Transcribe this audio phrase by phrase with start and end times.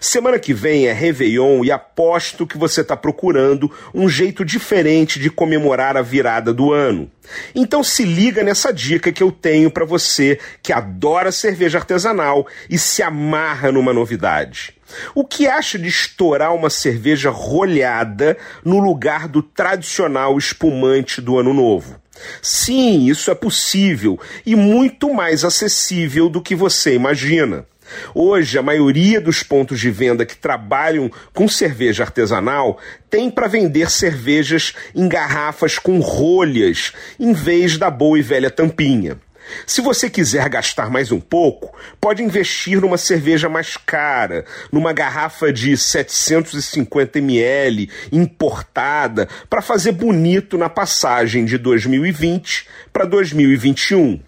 [0.00, 5.30] Semana que vem é Réveillon e aposto que você está procurando um jeito diferente de
[5.30, 7.10] comemorar a virada do ano.
[7.54, 12.78] Então se liga nessa dica que eu tenho para você que adora cerveja artesanal e
[12.78, 14.74] se amarra numa novidade.
[15.14, 21.52] O que acha de estourar uma cerveja rolhada no lugar do tradicional espumante do Ano
[21.52, 22.00] Novo?
[22.40, 27.66] Sim, isso é possível e muito mais acessível do que você imagina.
[28.14, 32.78] Hoje, a maioria dos pontos de venda que trabalham com cerveja artesanal
[33.10, 39.18] tem para vender cervejas em garrafas com rolhas, em vez da boa e velha tampinha.
[39.66, 45.52] Se você quiser gastar mais um pouco, pode investir numa cerveja mais cara, numa garrafa
[45.52, 54.20] de 750 ml importada, para fazer bonito na passagem de 2020 para 2021.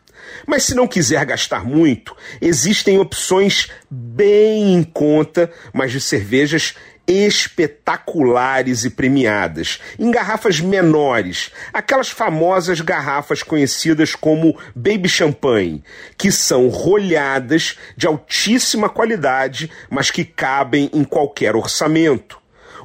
[0.47, 6.75] Mas se não quiser gastar muito, existem opções bem em conta, mas de cervejas
[7.09, 15.83] espetaculares e premiadas, em garrafas menores, aquelas famosas garrafas conhecidas como Baby Champagne,
[16.19, 22.38] que são rolhadas de altíssima qualidade, mas que cabem em qualquer orçamento.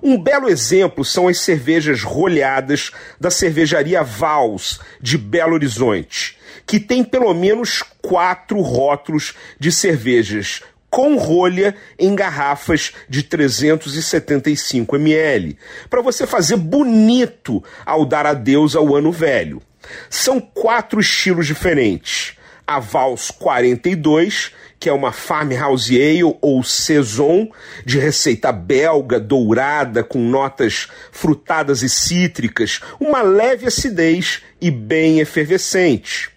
[0.06, 6.38] Um belo exemplo são as cervejas rolhadas da cervejaria Vals, de Belo Horizonte,
[6.68, 15.58] que tem pelo menos quatro rótulos de cervejas com rolha em garrafas de 375 ml,
[15.90, 19.62] para você fazer bonito ao dar adeus ao ano velho.
[20.10, 22.38] São quatro estilos diferentes.
[22.68, 24.52] A Vals 42,
[24.84, 27.50] que é uma Farmhouse Ale ou Saison,
[27.86, 36.30] de receita belga, dourada, com notas frutadas e cítricas, uma leve acidez e bem efervescente.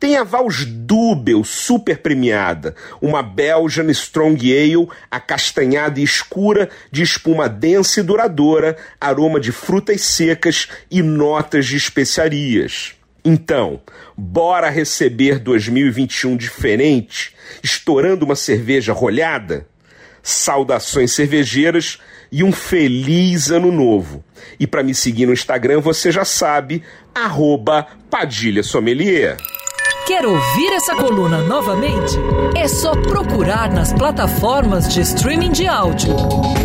[0.00, 7.48] Tem a Vals Dubel, super premiada, uma Belgian Strong Ale acastanhada e escura, de espuma
[7.48, 12.96] densa e duradoura, aroma de frutas secas e notas de especiarias.
[13.24, 13.80] Então,
[14.16, 19.66] bora receber 2021 diferente, estourando uma cerveja rolhada?
[20.22, 21.98] Saudações cervejeiras
[22.30, 24.24] e um feliz ano novo.
[24.58, 26.82] E para me seguir no Instagram, você já sabe,
[27.14, 29.36] arroba Padilha Sommelier.
[30.06, 32.16] Quer ouvir essa coluna novamente?
[32.56, 36.14] É só procurar nas plataformas de streaming de áudio.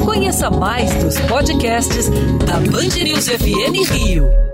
[0.04, 2.10] Conheça mais dos podcasts
[2.46, 4.47] da Band News FM Rio.